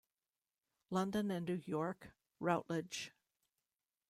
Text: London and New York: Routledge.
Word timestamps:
London 0.89 1.29
and 1.29 1.47
New 1.47 1.61
York: 1.63 2.09
Routledge. 2.39 3.13